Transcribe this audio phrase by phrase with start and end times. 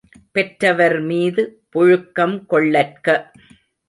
[0.35, 1.43] பெற்றவர்மீது
[1.73, 3.07] புழுக்கம் கொள்ளற்க!